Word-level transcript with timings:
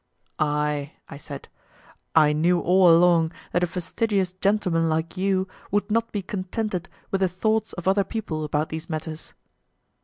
Aye, 0.39 0.93
I 1.09 1.17
said, 1.17 1.47
I 2.15 2.33
knew 2.33 2.59
all 2.59 2.89
along 2.89 3.33
that 3.51 3.61
a 3.61 3.67
fastidious 3.67 4.33
gentleman 4.33 4.89
like 4.89 5.15
you 5.15 5.47
would 5.69 5.91
not 5.91 6.11
be 6.11 6.23
contented 6.23 6.89
with 7.11 7.21
the 7.21 7.27
thoughts 7.29 7.73
of 7.73 7.87
other 7.87 8.03
people 8.03 8.43
about 8.43 8.69
these 8.69 8.89
matters. 8.89 9.33